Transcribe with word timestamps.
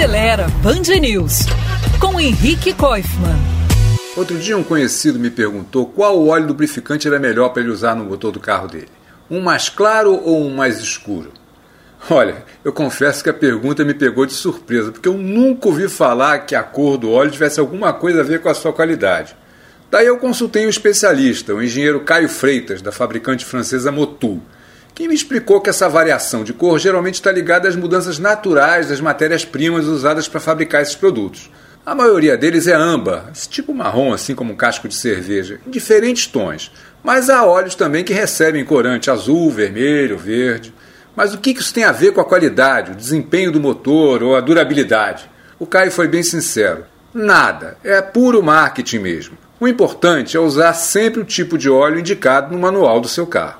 Acelera 0.00 0.46
Band 0.62 0.98
News 0.98 1.40
com 2.00 2.18
Henrique 2.18 2.72
Koifman. 2.72 3.36
Outro 4.16 4.38
dia 4.38 4.56
um 4.56 4.64
conhecido 4.64 5.18
me 5.18 5.30
perguntou 5.30 5.84
qual 5.84 6.26
óleo 6.26 6.46
lubrificante 6.46 7.06
era 7.06 7.18
melhor 7.18 7.50
para 7.50 7.60
ele 7.60 7.70
usar 7.70 7.94
no 7.94 8.04
motor 8.04 8.32
do 8.32 8.40
carro 8.40 8.66
dele. 8.66 8.88
Um 9.30 9.42
mais 9.42 9.68
claro 9.68 10.14
ou 10.14 10.46
um 10.46 10.54
mais 10.54 10.78
escuro? 10.78 11.30
Olha, 12.08 12.46
eu 12.64 12.72
confesso 12.72 13.22
que 13.22 13.28
a 13.28 13.34
pergunta 13.34 13.84
me 13.84 13.92
pegou 13.92 14.24
de 14.24 14.32
surpresa, 14.32 14.90
porque 14.90 15.06
eu 15.06 15.18
nunca 15.18 15.68
ouvi 15.68 15.86
falar 15.86 16.46
que 16.46 16.54
a 16.54 16.62
cor 16.62 16.96
do 16.96 17.10
óleo 17.10 17.30
tivesse 17.30 17.60
alguma 17.60 17.92
coisa 17.92 18.20
a 18.20 18.24
ver 18.24 18.40
com 18.40 18.48
a 18.48 18.54
sua 18.54 18.72
qualidade. 18.72 19.36
Daí 19.90 20.06
eu 20.06 20.16
consultei 20.16 20.64
um 20.64 20.70
especialista, 20.70 21.54
o 21.54 21.62
engenheiro 21.62 22.00
Caio 22.00 22.30
Freitas, 22.30 22.80
da 22.80 22.90
fabricante 22.90 23.44
francesa 23.44 23.92
Motul 23.92 24.40
quem 24.94 25.08
me 25.08 25.14
explicou 25.14 25.60
que 25.60 25.70
essa 25.70 25.88
variação 25.88 26.44
de 26.44 26.52
cor 26.52 26.78
geralmente 26.78 27.14
está 27.14 27.32
ligada 27.32 27.68
às 27.68 27.76
mudanças 27.76 28.18
naturais 28.18 28.88
das 28.88 29.00
matérias-primas 29.00 29.86
usadas 29.86 30.28
para 30.28 30.40
fabricar 30.40 30.82
esses 30.82 30.94
produtos. 30.94 31.50
A 31.84 31.94
maioria 31.94 32.36
deles 32.36 32.66
é 32.66 32.74
âmbar, 32.74 33.30
esse 33.34 33.48
tipo 33.48 33.72
marrom, 33.72 34.12
assim 34.12 34.34
como 34.34 34.52
um 34.52 34.56
casco 34.56 34.86
de 34.86 34.94
cerveja, 34.94 35.60
em 35.66 35.70
diferentes 35.70 36.26
tons. 36.26 36.70
Mas 37.02 37.30
há 37.30 37.44
óleos 37.44 37.74
também 37.74 38.04
que 38.04 38.12
recebem 38.12 38.64
corante 38.64 39.10
azul, 39.10 39.50
vermelho, 39.50 40.18
verde. 40.18 40.74
Mas 41.16 41.34
o 41.34 41.38
que 41.38 41.50
isso 41.50 41.72
tem 41.72 41.84
a 41.84 41.92
ver 41.92 42.12
com 42.12 42.20
a 42.20 42.24
qualidade, 42.24 42.92
o 42.92 42.94
desempenho 42.94 43.50
do 43.50 43.60
motor 43.60 44.22
ou 44.22 44.36
a 44.36 44.40
durabilidade? 44.40 45.30
O 45.58 45.66
Caio 45.66 45.90
foi 45.90 46.06
bem 46.06 46.22
sincero. 46.22 46.84
Nada, 47.12 47.76
é 47.82 48.00
puro 48.00 48.42
marketing 48.42 48.98
mesmo. 48.98 49.38
O 49.58 49.66
importante 49.66 50.36
é 50.36 50.40
usar 50.40 50.72
sempre 50.74 51.20
o 51.20 51.24
tipo 51.24 51.58
de 51.58 51.68
óleo 51.68 51.98
indicado 51.98 52.52
no 52.52 52.60
manual 52.60 53.00
do 53.00 53.08
seu 53.08 53.26
carro. 53.26 53.58